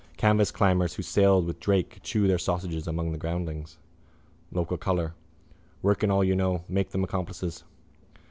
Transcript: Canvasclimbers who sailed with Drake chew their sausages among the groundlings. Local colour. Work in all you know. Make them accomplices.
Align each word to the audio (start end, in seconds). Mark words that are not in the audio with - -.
Canvasclimbers 0.17 0.95
who 0.95 1.03
sailed 1.03 1.45
with 1.45 1.59
Drake 1.59 1.99
chew 2.01 2.27
their 2.27 2.39
sausages 2.39 2.87
among 2.87 3.11
the 3.11 3.19
groundlings. 3.19 3.77
Local 4.51 4.75
colour. 4.77 5.13
Work 5.83 6.01
in 6.03 6.09
all 6.09 6.23
you 6.23 6.33
know. 6.35 6.63
Make 6.67 6.89
them 6.89 7.03
accomplices. 7.03 7.63